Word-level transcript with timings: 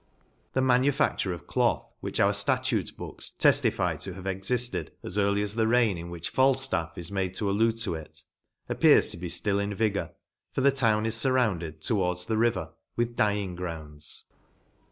The 0.53 0.61
ma 0.63 0.79
nufacture 0.79 1.31
of 1.31 1.45
cloth, 1.45 1.93
which 1.99 2.17
otir 2.17 2.29
ftatute 2.31 2.97
books 2.97 3.35
teftify 3.37 3.99
to 3.99 4.13
have 4.15 4.23
exifted 4.23 4.89
as 5.03 5.19
early 5.19 5.43
as 5.43 5.53
the 5.53 5.67
reign 5.67 5.95
in 5.95 6.09
which 6.09 6.31
Faljlaff 6.33 6.97
is 6.97 7.11
made 7.11 7.35
to 7.35 7.47
allude 7.47 7.77
to 7.83 7.93
it, 7.93 8.23
appears 8.67 9.11
to 9.11 9.17
be 9.17 9.27
ftill 9.27 9.61
in 9.61 9.75
vigour, 9.75 10.09
for 10.53 10.61
the 10.61 10.71
town 10.71 11.05
is 11.05 11.17
furrounded, 11.17 11.81
towards 11.81 12.25
the 12.25 12.37
river, 12.39 12.73
with 12.95 13.15
dyeing 13.15 13.53
grounds. 13.55 14.23